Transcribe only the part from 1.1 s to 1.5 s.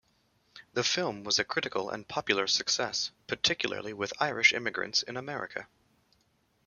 was a